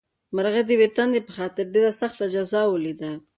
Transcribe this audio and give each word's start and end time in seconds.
مرغۍ 0.35 0.63
د 0.65 0.69
یوې 0.75 0.87
تندې 0.95 1.19
په 1.27 1.31
خاطر 1.37 1.65
ډېره 1.73 1.91
سخته 2.01 2.25
جزا 2.33 2.61
ولیده. 2.67 3.11